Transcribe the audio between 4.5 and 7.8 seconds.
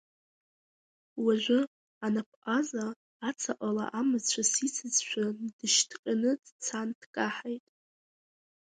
исызшәа дышьҭҟьаны дцан дкаҳаит.